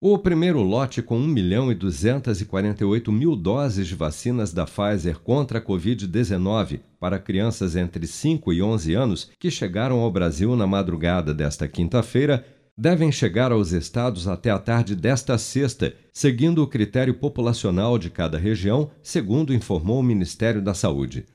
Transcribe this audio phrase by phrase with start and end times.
[0.00, 5.58] O primeiro lote com 1 milhão e 248 mil doses de vacinas da Pfizer contra
[5.58, 11.34] a Covid-19 para crianças entre 5 e 11 anos que chegaram ao Brasil na madrugada
[11.34, 17.98] desta quinta-feira devem chegar aos estados até a tarde desta sexta, seguindo o critério populacional
[17.98, 21.26] de cada região, segundo informou o Ministério da Saúde.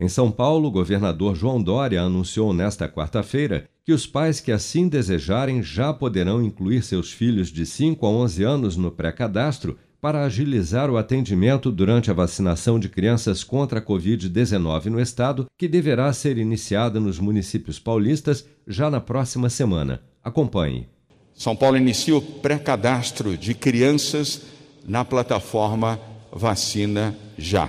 [0.00, 4.86] Em São Paulo, o governador João Dória anunciou nesta quarta-feira que os pais que assim
[4.86, 10.88] desejarem já poderão incluir seus filhos de 5 a 11 anos no pré-cadastro para agilizar
[10.88, 16.38] o atendimento durante a vacinação de crianças contra a Covid-19 no estado, que deverá ser
[16.38, 20.00] iniciada nos municípios paulistas já na próxima semana.
[20.22, 20.86] Acompanhe.
[21.34, 24.42] São Paulo inicia o pré-cadastro de crianças
[24.86, 25.98] na plataforma
[26.32, 27.68] Vacina Já.